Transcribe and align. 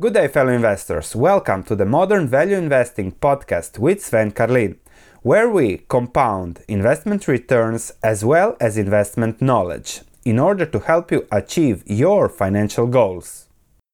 Good 0.00 0.14
day, 0.14 0.28
fellow 0.28 0.52
investors. 0.52 1.16
Welcome 1.16 1.64
to 1.64 1.74
the 1.74 1.84
Modern 1.84 2.28
Value 2.28 2.54
Investing 2.54 3.10
podcast 3.10 3.80
with 3.80 4.00
Sven 4.00 4.30
Carlin, 4.30 4.78
where 5.22 5.50
we 5.50 5.78
compound 5.88 6.60
investment 6.68 7.26
returns 7.26 7.90
as 8.00 8.24
well 8.24 8.56
as 8.60 8.78
investment 8.78 9.42
knowledge 9.42 10.02
in 10.24 10.38
order 10.38 10.64
to 10.66 10.78
help 10.78 11.10
you 11.10 11.26
achieve 11.32 11.82
your 11.84 12.28
financial 12.28 12.86
goals. 12.86 13.47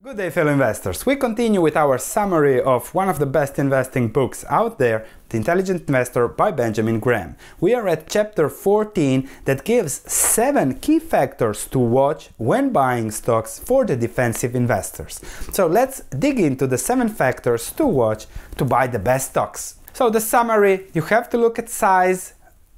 Good 0.05 0.19
day, 0.19 0.29
fellow 0.29 0.53
investors. 0.53 1.07
We 1.07 1.17
continue 1.17 1.63
with 1.63 1.79
our 1.79 1.97
summary 1.97 2.61
of 2.61 2.95
one 2.95 3.09
of 3.09 3.19
the 3.19 3.25
best 3.25 3.59
investing 3.59 4.09
books 4.09 4.45
out 4.51 4.79
there, 4.79 5.07
The 5.31 5.39
Intelligent 5.39 5.89
Investor 5.89 6.29
by 6.29 6.51
Benjamin 6.51 7.01
Graham. 7.01 7.37
We 7.59 7.73
are 7.73 7.89
at 7.89 8.11
chapter 8.11 8.51
14 8.51 9.27
that 9.47 9.65
gives 9.65 10.03
seven 10.13 10.75
key 10.75 10.99
factors 10.99 11.67
to 11.69 11.79
watch 11.79 12.29
when 12.37 12.69
buying 12.71 13.13
stocks 13.13 13.59
for 13.59 13.87
the 13.87 13.97
defensive 13.97 14.55
investors. 14.55 15.23
So 15.55 15.67
let's 15.67 16.01
dig 16.01 16.39
into 16.39 16.67
the 16.67 16.77
seven 16.77 17.09
factors 17.09 17.73
to 17.73 17.87
watch 17.87 18.27
to 18.59 18.67
buy 18.67 18.89
the 18.89 18.99
best 18.99 19.31
stocks. 19.31 19.77
So, 19.95 20.11
the 20.11 20.21
summary 20.21 20.89
you 20.93 21.01
have 21.01 21.31
to 21.31 21.39
look 21.39 21.59
at 21.59 21.71
size, 21.71 22.35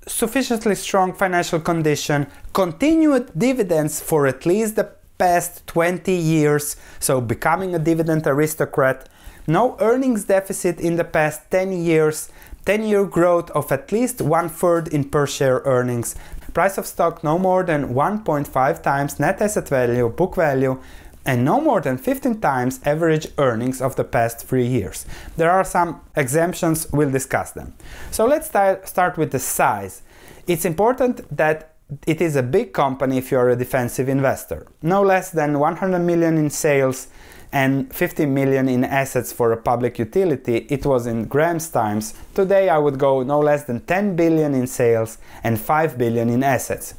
sufficiently 0.07 0.77
strong 0.77 1.13
financial 1.13 1.59
condition, 1.59 2.29
continued 2.53 3.33
dividends 3.37 4.01
for 4.01 4.29
at 4.29 4.47
least 4.47 4.77
the 4.77 4.96
past 5.19 5.67
20 5.67 6.13
years, 6.13 6.77
so 6.99 7.21
becoming 7.21 7.75
a 7.75 7.79
dividend 7.79 8.27
aristocrat, 8.27 9.09
no 9.47 9.77
earnings 9.81 10.25
deficit 10.25 10.81
in 10.81 10.97
the 10.97 11.05
past 11.05 11.51
10 11.51 11.73
years, 11.73 12.31
10 12.65 12.83
year 12.83 13.05
growth 13.05 13.51
of 13.53 13.71
at 13.71 13.93
least 13.93 14.21
one 14.21 14.49
third 14.49 14.89
in 14.89 15.05
per 15.05 15.27
share 15.27 15.63
earnings, 15.65 16.17
price 16.53 16.79
of 16.79 16.87
stock 16.87 17.23
no 17.23 17.39
more 17.39 17.63
than 17.63 17.95
1.5 17.95 18.83
times 18.83 19.21
net 19.21 19.43
asset 19.43 19.69
value, 19.69 20.09
book 20.09 20.35
value, 20.35 20.81
and 21.27 21.45
no 21.45 21.61
more 21.61 21.81
than 21.81 21.99
15 21.99 22.41
times 22.41 22.81
average 22.85 23.27
earnings 23.37 23.83
of 23.83 23.97
the 23.97 24.05
past 24.05 24.47
three 24.47 24.67
years. 24.67 25.05
There 25.37 25.51
are 25.51 25.65
some 25.65 26.01
exemptions, 26.17 26.91
we'll 26.93 27.11
discuss 27.11 27.51
them. 27.51 27.75
So 28.11 28.27
let's 28.27 28.49
start 28.49 29.19
with 29.19 29.33
the 29.33 29.39
size. 29.39 30.03
It's 30.47 30.65
important 30.65 31.21
that 31.37 31.76
it 32.07 32.21
is 32.21 32.37
a 32.37 32.43
big 32.43 32.73
company 32.73 33.19
if 33.19 33.31
you 33.31 33.39
are 33.39 33.51
a 33.51 33.57
defensive 33.57 34.09
investor. 34.09 34.67
No 34.83 35.03
less 35.03 35.31
than 35.31 35.59
100 35.59 35.99
million 36.01 36.37
in 36.37 36.51
sales 36.51 37.09
and 37.53 37.95
50 37.95 38.27
million 38.27 38.69
in 38.69 38.85
assets 38.85 39.33
for 39.33 39.53
a 39.53 39.57
public 39.57 39.99
utility. 39.99 40.67
It 40.69 40.85
was 40.85 41.07
in 41.07 41.27
Graham's 41.27 41.69
times. 41.69 42.15
Today 42.35 42.69
I 42.69 42.79
would 42.79 42.99
go 42.99 43.23
no 43.23 43.39
less 43.39 43.65
than 43.65 43.81
10 43.81 44.17
billion 44.17 44.55
in 44.55 44.67
sales 44.67 45.19
and 45.45 45.61
5 45.61 45.97
billion 45.97 46.29
in 46.29 46.43
assets. 46.43 46.95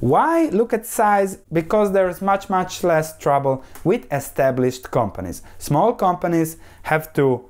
Why 0.00 0.46
look 0.46 0.72
at 0.72 0.84
size? 0.84 1.38
Because 1.52 1.92
there's 1.92 2.20
much, 2.20 2.50
much 2.50 2.82
less 2.84 3.16
trouble 3.16 3.64
with 3.84 4.12
established 4.12 4.90
companies. 4.90 5.42
Small 5.58 5.94
companies 5.94 6.58
have 6.82 7.12
to 7.14 7.48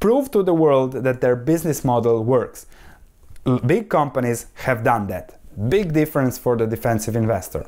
prove 0.00 0.30
to 0.32 0.42
the 0.42 0.54
world 0.54 0.92
that 0.92 1.20
their 1.20 1.36
business 1.36 1.84
model 1.84 2.24
works. 2.24 2.66
Big 3.66 3.90
companies 3.90 4.46
have 4.54 4.82
done 4.82 5.06
that. 5.08 5.38
Big 5.68 5.92
difference 5.92 6.36
for 6.36 6.56
the 6.56 6.66
defensive 6.66 7.14
investor. 7.16 7.66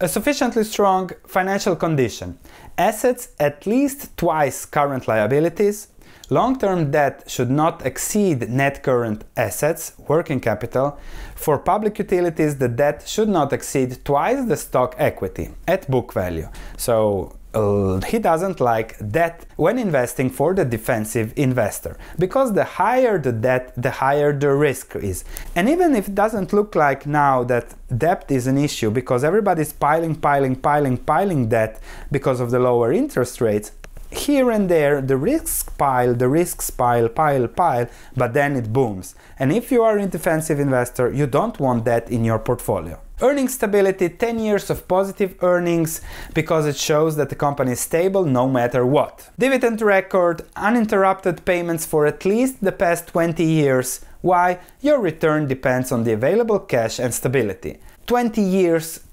A 0.00 0.08
sufficiently 0.08 0.64
strong 0.64 1.10
financial 1.26 1.76
condition. 1.76 2.38
Assets 2.78 3.28
at 3.38 3.66
least 3.66 4.16
twice 4.16 4.64
current 4.64 5.06
liabilities. 5.06 5.88
Long 6.30 6.58
term 6.58 6.90
debt 6.90 7.24
should 7.26 7.50
not 7.50 7.84
exceed 7.84 8.48
net 8.48 8.82
current 8.82 9.24
assets, 9.36 9.92
working 10.08 10.40
capital. 10.40 10.98
For 11.34 11.58
public 11.58 11.98
utilities, 11.98 12.56
the 12.56 12.68
debt 12.68 13.06
should 13.06 13.28
not 13.28 13.52
exceed 13.52 14.02
twice 14.04 14.46
the 14.46 14.56
stock 14.56 14.94
equity 14.98 15.50
at 15.68 15.90
book 15.90 16.14
value. 16.14 16.48
So 16.78 17.36
uh, 17.54 18.00
he 18.00 18.18
doesn't 18.18 18.60
like 18.60 18.96
debt 19.10 19.46
when 19.56 19.78
investing 19.78 20.30
for 20.30 20.54
the 20.54 20.64
defensive 20.64 21.32
investor. 21.36 21.96
Because 22.18 22.54
the 22.54 22.64
higher 22.64 23.18
the 23.18 23.32
debt 23.32 23.72
the 23.76 23.90
higher 23.90 24.32
the 24.32 24.52
risk 24.52 24.96
is. 24.96 25.24
And 25.54 25.68
even 25.68 25.94
if 25.94 26.08
it 26.08 26.14
doesn't 26.14 26.52
look 26.52 26.74
like 26.74 27.06
now 27.06 27.44
that 27.44 27.74
debt 27.96 28.26
is 28.30 28.46
an 28.46 28.58
issue 28.58 28.90
because 28.90 29.24
everybody's 29.24 29.72
piling 29.72 30.14
piling 30.16 30.56
piling 30.56 30.96
piling 30.96 31.48
debt 31.48 31.80
because 32.10 32.40
of 32.40 32.50
the 32.50 32.58
lower 32.58 32.92
interest 32.92 33.40
rates 33.40 33.72
here 34.10 34.50
and 34.50 34.68
there 34.68 35.00
the 35.00 35.16
risks 35.16 35.62
pile 35.62 36.14
the 36.14 36.28
risks 36.28 36.68
pile 36.68 37.08
pile 37.08 37.48
pile 37.48 37.88
but 38.16 38.34
then 38.34 38.56
it 38.56 38.72
booms. 38.72 39.14
And 39.38 39.52
if 39.52 39.70
you 39.72 39.82
are 39.82 39.98
a 39.98 40.06
defensive 40.06 40.60
investor 40.60 41.12
you 41.12 41.26
don't 41.26 41.58
want 41.58 41.84
that 41.84 42.10
in 42.10 42.24
your 42.24 42.38
portfolio 42.38 43.00
Earning 43.22 43.46
stability 43.46 44.08
10 44.08 44.40
years 44.40 44.68
of 44.68 44.88
positive 44.88 45.36
earnings 45.44 46.00
because 46.34 46.66
it 46.66 46.76
shows 46.76 47.14
that 47.14 47.28
the 47.28 47.36
company 47.36 47.70
is 47.70 47.78
stable 47.78 48.24
no 48.24 48.48
matter 48.48 48.84
what. 48.84 49.30
Dividend 49.38 49.80
record, 49.80 50.42
uninterrupted 50.56 51.44
payments 51.44 51.86
for 51.86 52.04
at 52.04 52.24
least 52.24 52.64
the 52.64 52.72
past 52.72 53.06
20 53.06 53.44
years. 53.44 54.04
Why? 54.22 54.58
Your 54.80 54.98
return 54.98 55.46
depends 55.46 55.92
on 55.92 56.02
the 56.02 56.14
available 56.14 56.58
cash 56.58 56.98
and 56.98 57.14
stability. 57.14 57.78
20 58.06 58.42
years 58.42 59.04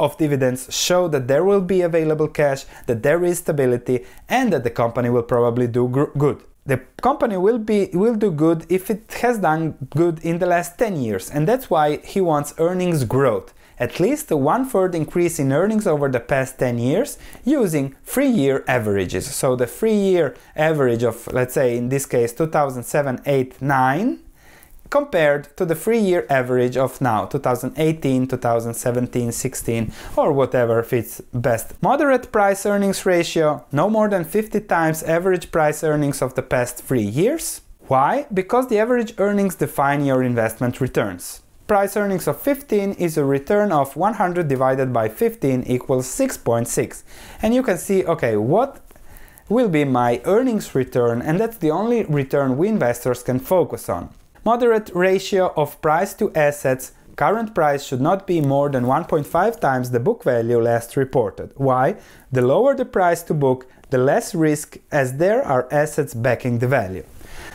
of 0.00 0.16
dividends 0.16 0.74
show 0.74 1.06
that 1.08 1.28
there 1.28 1.44
will 1.44 1.60
be 1.60 1.82
available 1.82 2.28
cash, 2.28 2.64
that 2.86 3.02
there 3.02 3.22
is 3.22 3.36
stability, 3.36 4.06
and 4.30 4.50
that 4.50 4.64
the 4.64 4.70
company 4.70 5.10
will 5.10 5.22
probably 5.22 5.66
do 5.66 5.88
gr- 5.88 6.16
good 6.16 6.42
the 6.68 6.76
company 7.00 7.38
will 7.38 7.58
be 7.58 7.88
will 7.94 8.14
do 8.14 8.30
good 8.30 8.66
if 8.68 8.90
it 8.90 9.10
has 9.22 9.38
done 9.38 9.74
good 9.88 10.18
in 10.20 10.38
the 10.38 10.44
last 10.44 10.78
10 10.78 10.96
years 10.96 11.30
and 11.30 11.48
that's 11.48 11.70
why 11.70 11.96
he 12.04 12.20
wants 12.20 12.52
earnings 12.58 13.04
growth 13.04 13.54
at 13.80 14.00
least 14.00 14.30
a 14.30 14.36
one-third 14.36 14.94
increase 14.94 15.38
in 15.38 15.52
earnings 15.52 15.86
over 15.86 16.08
the 16.08 16.20
past 16.20 16.58
10 16.58 16.78
years 16.78 17.18
using 17.44 17.94
three-year 18.04 18.64
averages 18.66 19.26
so 19.34 19.56
the 19.56 19.66
three-year 19.66 20.34
average 20.56 21.02
of 21.02 21.26
let's 21.32 21.54
say 21.54 21.76
in 21.76 21.88
this 21.88 22.06
case 22.06 22.32
2007 22.32 23.20
8 23.26 23.62
9 23.62 24.18
compared 24.90 25.56
to 25.56 25.64
the 25.64 25.74
three 25.74 25.98
year 25.98 26.26
average 26.30 26.76
of 26.76 27.00
now 27.00 27.26
2018, 27.26 28.26
2017, 28.26 29.32
16, 29.32 29.92
or 30.16 30.32
whatever 30.32 30.82
fits 30.82 31.20
best. 31.32 31.74
Moderate 31.82 32.32
price 32.32 32.64
earnings 32.66 33.04
ratio, 33.04 33.64
no 33.72 33.90
more 33.90 34.08
than 34.08 34.24
50 34.24 34.60
times 34.62 35.02
average 35.02 35.50
price 35.50 35.84
earnings 35.84 36.22
of 36.22 36.34
the 36.34 36.42
past 36.42 36.82
three 36.82 37.02
years. 37.02 37.60
Why? 37.86 38.26
Because 38.32 38.68
the 38.68 38.78
average 38.78 39.14
earnings 39.18 39.54
define 39.54 40.04
your 40.04 40.22
investment 40.22 40.80
returns. 40.80 41.42
Price 41.68 41.98
earnings 41.98 42.26
of 42.26 42.40
15 42.40 42.92
is 42.92 43.18
a 43.18 43.24
return 43.26 43.72
of 43.72 43.94
100 43.94 44.48
divided 44.48 44.90
by 44.90 45.06
15 45.06 45.64
equals 45.64 46.06
6.6. 46.06 47.02
And 47.42 47.54
you 47.54 47.62
can 47.62 47.76
see, 47.76 48.06
okay, 48.06 48.36
what 48.36 48.80
will 49.50 49.68
be 49.68 49.84
my 49.84 50.22
earnings 50.24 50.74
return, 50.74 51.20
and 51.20 51.38
that's 51.38 51.58
the 51.58 51.70
only 51.70 52.04
return 52.04 52.56
we 52.56 52.68
investors 52.68 53.22
can 53.22 53.38
focus 53.38 53.90
on. 53.90 54.08
Moderate 54.46 54.90
ratio 54.94 55.52
of 55.58 55.78
price 55.82 56.14
to 56.14 56.32
assets. 56.34 56.92
Current 57.16 57.54
price 57.54 57.84
should 57.84 58.00
not 58.00 58.26
be 58.26 58.40
more 58.40 58.70
than 58.70 58.86
1.5 58.86 59.60
times 59.60 59.90
the 59.90 60.00
book 60.00 60.24
value 60.24 60.62
last 60.62 60.96
reported. 60.96 61.52
Why? 61.56 61.96
The 62.32 62.40
lower 62.40 62.74
the 62.74 62.86
price 62.86 63.22
to 63.24 63.34
book, 63.34 63.66
the 63.90 63.98
less 63.98 64.34
risk 64.34 64.78
as 64.90 65.18
there 65.18 65.42
are 65.42 65.68
assets 65.70 66.14
backing 66.14 66.60
the 66.60 66.68
value. 66.68 67.04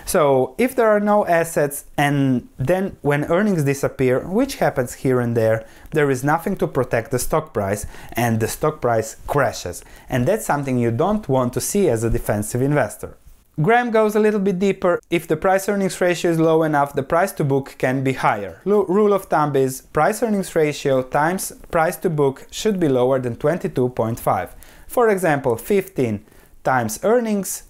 So 0.05 0.55
if 0.57 0.75
there 0.75 0.87
are 0.87 0.99
no 0.99 1.25
assets 1.25 1.85
and 1.97 2.47
then 2.57 2.97
when 3.01 3.25
earnings 3.25 3.63
disappear, 3.63 4.19
which 4.19 4.55
happens 4.55 4.93
here 4.93 5.19
and 5.19 5.35
there, 5.35 5.65
there 5.91 6.11
is 6.11 6.23
nothing 6.23 6.55
to 6.57 6.67
protect 6.67 7.11
the 7.11 7.19
stock 7.19 7.53
price 7.53 7.85
and 8.13 8.39
the 8.39 8.47
stock 8.47 8.81
price 8.81 9.17
crashes. 9.27 9.83
And 10.09 10.27
that's 10.27 10.45
something 10.45 10.77
you 10.77 10.91
don't 10.91 11.27
want 11.29 11.53
to 11.53 11.61
see 11.61 11.89
as 11.89 12.03
a 12.03 12.09
defensive 12.09 12.61
investor. 12.61 13.17
Graham 13.61 13.91
goes 13.91 14.15
a 14.15 14.19
little 14.19 14.39
bit 14.39 14.57
deeper. 14.57 14.99
If 15.11 15.27
the 15.27 15.37
price 15.37 15.69
earnings 15.69 16.01
ratio 16.01 16.31
is 16.31 16.39
low 16.39 16.63
enough, 16.63 16.93
the 16.93 17.03
price 17.03 17.31
to 17.33 17.43
book 17.43 17.75
can 17.77 18.03
be 18.03 18.13
higher. 18.13 18.59
L- 18.65 18.85
rule 18.85 19.13
of 19.13 19.25
thumb 19.25 19.55
is 19.55 19.81
price 19.81 20.23
earnings 20.23 20.55
ratio 20.55 21.03
times 21.03 21.51
price 21.69 21.95
to 21.97 22.09
book 22.09 22.47
should 22.49 22.79
be 22.79 22.87
lower 22.87 23.19
than 23.19 23.35
22.5. 23.35 24.49
For 24.87 25.07
example, 25.09 25.55
15 25.55 26.25
times 26.63 26.99
earnings 27.03 27.63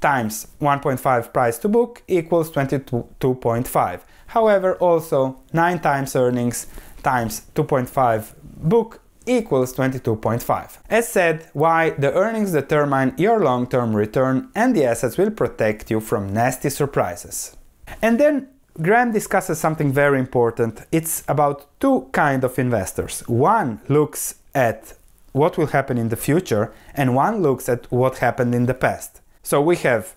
times 0.00 0.48
1.5 0.60 1.32
price 1.32 1.58
to 1.58 1.68
book 1.68 2.02
equals 2.08 2.50
22.5. 2.50 4.00
However, 4.28 4.74
also 4.76 5.40
9 5.52 5.78
times 5.80 6.14
earnings 6.14 6.66
times 7.02 7.42
2.5 7.54 8.34
book 8.42 9.00
equals 9.26 9.74
22.5. 9.74 10.78
As 10.88 11.08
said, 11.08 11.48
why 11.52 11.90
the 11.90 12.12
earnings 12.12 12.52
determine 12.52 13.14
your 13.18 13.40
long-term 13.40 13.94
return 13.94 14.50
and 14.54 14.74
the 14.74 14.84
assets 14.84 15.18
will 15.18 15.30
protect 15.30 15.90
you 15.90 16.00
from 16.00 16.32
nasty 16.32 16.70
surprises. 16.70 17.56
And 18.02 18.18
then 18.18 18.48
Graham 18.80 19.12
discusses 19.12 19.58
something 19.58 19.92
very 19.92 20.18
important. 20.18 20.82
It's 20.92 21.24
about 21.28 21.66
two 21.80 22.08
kind 22.12 22.44
of 22.44 22.58
investors. 22.58 23.20
One 23.26 23.80
looks 23.88 24.36
at 24.54 24.94
what 25.32 25.58
will 25.58 25.66
happen 25.66 25.98
in 25.98 26.08
the 26.08 26.16
future 26.16 26.72
and 26.94 27.14
one 27.14 27.42
looks 27.42 27.68
at 27.68 27.90
what 27.90 28.18
happened 28.18 28.54
in 28.54 28.66
the 28.66 28.74
past. 28.74 29.17
So 29.42 29.60
we 29.60 29.76
have 29.76 30.14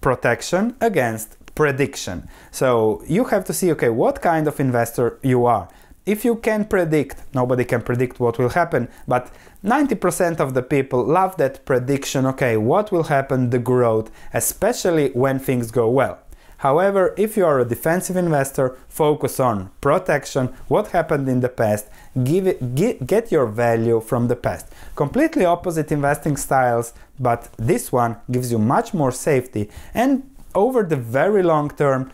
protection 0.00 0.76
against 0.80 1.36
prediction. 1.54 2.28
So 2.50 3.02
you 3.06 3.24
have 3.24 3.44
to 3.46 3.52
see 3.52 3.72
okay, 3.72 3.88
what 3.88 4.22
kind 4.22 4.46
of 4.46 4.60
investor 4.60 5.18
you 5.22 5.46
are 5.46 5.68
if 6.08 6.24
you 6.24 6.36
can 6.36 6.64
predict, 6.64 7.16
nobody 7.34 7.66
can 7.66 7.82
predict 7.82 8.18
what 8.18 8.38
will 8.38 8.48
happen, 8.48 8.88
but 9.06 9.30
90% 9.62 10.40
of 10.40 10.54
the 10.54 10.62
people 10.62 11.04
love 11.04 11.36
that 11.36 11.66
prediction 11.66 12.24
okay, 12.24 12.56
what 12.56 12.90
will 12.90 13.04
happen, 13.04 13.50
the 13.50 13.58
growth, 13.58 14.10
especially 14.32 15.10
when 15.10 15.38
things 15.38 15.70
go 15.70 15.86
well. 15.90 16.18
However, 16.58 17.14
if 17.16 17.36
you 17.36 17.46
are 17.46 17.60
a 17.60 17.64
defensive 17.64 18.16
investor, 18.16 18.76
focus 18.88 19.38
on 19.40 19.70
protection, 19.80 20.48
what 20.66 20.88
happened 20.88 21.28
in 21.28 21.40
the 21.40 21.48
past, 21.48 21.86
give 22.24 22.46
it, 22.46 22.74
get, 22.74 23.06
get 23.06 23.32
your 23.32 23.46
value 23.46 24.00
from 24.00 24.28
the 24.28 24.36
past. 24.36 24.66
Completely 24.96 25.44
opposite 25.44 25.92
investing 25.92 26.36
styles, 26.36 26.92
but 27.18 27.48
this 27.56 27.92
one 27.92 28.16
gives 28.30 28.50
you 28.50 28.58
much 28.58 28.92
more 28.92 29.12
safety 29.12 29.70
and 29.94 30.28
over 30.54 30.82
the 30.82 30.96
very 30.96 31.42
long 31.42 31.70
term 31.70 32.10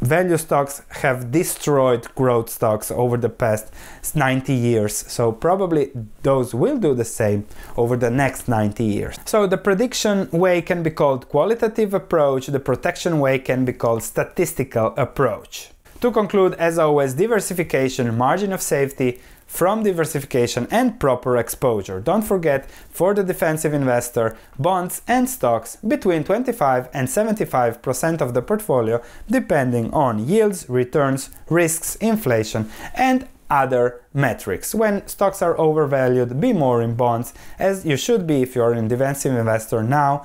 value 0.00 0.36
stocks 0.36 0.82
have 0.88 1.30
destroyed 1.30 2.06
growth 2.14 2.48
stocks 2.48 2.90
over 2.90 3.16
the 3.16 3.28
past 3.28 3.72
90 4.14 4.52
years. 4.52 4.94
So 4.94 5.32
probably 5.32 5.90
those 6.22 6.54
will 6.54 6.78
do 6.78 6.94
the 6.94 7.04
same 7.04 7.46
over 7.76 7.96
the 7.96 8.10
next 8.10 8.48
90 8.48 8.84
years. 8.84 9.18
So 9.24 9.46
the 9.46 9.58
prediction 9.58 10.28
way 10.30 10.62
can 10.62 10.82
be 10.82 10.90
called 10.90 11.28
qualitative 11.28 11.94
approach, 11.94 12.46
the 12.46 12.60
protection 12.60 13.20
way 13.20 13.38
can 13.38 13.64
be 13.64 13.72
called 13.72 14.02
statistical 14.02 14.94
approach. 14.96 15.70
To 16.00 16.10
conclude, 16.10 16.54
as 16.54 16.78
always, 16.78 17.14
diversification, 17.14 18.16
margin 18.16 18.52
of 18.52 18.62
safety, 18.62 19.20
from 19.50 19.82
diversification 19.82 20.68
and 20.70 21.00
proper 21.00 21.36
exposure. 21.36 22.00
Don't 22.00 22.22
forget, 22.22 22.70
for 22.70 23.12
the 23.14 23.24
defensive 23.24 23.74
investor, 23.74 24.36
bonds 24.58 25.02
and 25.08 25.28
stocks 25.28 25.76
between 25.76 26.22
25 26.22 26.88
and 26.94 27.08
75% 27.08 28.20
of 28.20 28.32
the 28.32 28.42
portfolio, 28.42 29.02
depending 29.28 29.92
on 29.92 30.26
yields, 30.28 30.70
returns, 30.70 31.30
risks, 31.48 31.96
inflation, 31.96 32.70
and 32.94 33.26
other 33.50 34.00
metrics. 34.14 34.72
When 34.72 35.06
stocks 35.08 35.42
are 35.42 35.58
overvalued, 35.58 36.40
be 36.40 36.52
more 36.52 36.80
in 36.80 36.94
bonds, 36.94 37.34
as 37.58 37.84
you 37.84 37.96
should 37.96 38.24
be 38.24 38.42
if 38.42 38.54
you're 38.54 38.72
a 38.72 38.88
defensive 38.88 39.36
investor 39.36 39.82
now, 39.82 40.24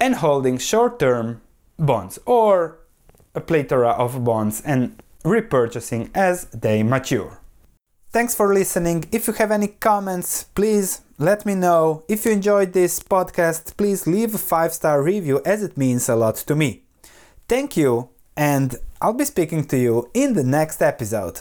and 0.00 0.14
holding 0.14 0.56
short 0.56 0.98
term 0.98 1.42
bonds 1.78 2.18
or 2.24 2.78
a 3.36 3.40
plethora 3.40 3.90
of 3.90 4.24
bonds 4.24 4.62
and 4.64 5.00
repurchasing 5.24 6.10
as 6.14 6.46
they 6.46 6.82
mature. 6.82 7.40
Thanks 8.10 8.34
for 8.34 8.54
listening. 8.54 9.04
If 9.12 9.26
you 9.26 9.34
have 9.34 9.50
any 9.50 9.68
comments, 9.68 10.44
please 10.54 11.02
let 11.18 11.44
me 11.44 11.54
know. 11.54 12.02
If 12.08 12.24
you 12.24 12.32
enjoyed 12.32 12.72
this 12.72 12.98
podcast, 13.00 13.76
please 13.76 14.06
leave 14.06 14.34
a 14.34 14.38
five 14.38 14.72
star 14.72 15.02
review 15.02 15.42
as 15.44 15.62
it 15.62 15.76
means 15.76 16.08
a 16.08 16.16
lot 16.16 16.36
to 16.36 16.54
me. 16.54 16.82
Thank 17.48 17.76
you, 17.76 18.08
and 18.36 18.76
I'll 19.00 19.12
be 19.12 19.24
speaking 19.24 19.64
to 19.66 19.76
you 19.76 20.10
in 20.14 20.32
the 20.32 20.44
next 20.44 20.80
episode. 20.80 21.40